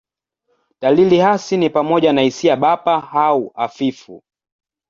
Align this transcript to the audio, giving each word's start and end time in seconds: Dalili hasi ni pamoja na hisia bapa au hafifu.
Dalili 0.81 1.19
hasi 1.19 1.57
ni 1.57 1.69
pamoja 1.69 2.13
na 2.13 2.21
hisia 2.21 2.55
bapa 2.55 3.09
au 3.11 3.49
hafifu. 3.55 4.23